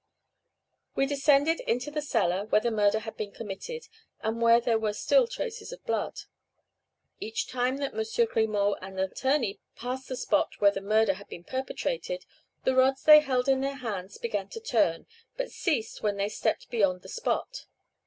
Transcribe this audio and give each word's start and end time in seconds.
We 0.95 1.05
descended 1.05 1.59
into 1.59 1.91
the 1.91 2.01
cellar 2.01 2.45
where 2.47 2.59
the 2.61 2.71
murder 2.71 3.01
had 3.01 3.15
been 3.15 3.31
committed, 3.31 3.83
and 4.21 4.41
where 4.41 4.59
there 4.59 4.79
were 4.79 4.93
still 4.93 5.27
traces 5.27 5.71
of 5.71 5.85
blood. 5.85 6.21
Each 7.19 7.45
time 7.45 7.77
that 7.77 7.93
M. 7.93 7.99
Grimaut 8.25 8.79
and 8.81 8.97
the 8.97 9.03
attorney 9.03 9.59
passed 9.75 10.07
the 10.09 10.15
spot 10.17 10.53
where 10.57 10.71
the 10.71 10.81
murder 10.81 11.13
had 11.13 11.27
been 11.27 11.43
perpetrated, 11.43 12.25
the 12.63 12.73
rods 12.75 13.03
they 13.03 13.19
held 13.19 13.47
in 13.47 13.61
their 13.61 13.75
hands 13.77 14.17
began 14.17 14.47
to 14.49 14.59
turn, 14.59 15.05
but 15.37 15.51
ceased 15.51 16.01
when 16.01 16.17
they 16.17 16.29
stepped 16.29 16.71
beyond 16.71 17.03
the 17.03 17.07
spot. 17.07 17.67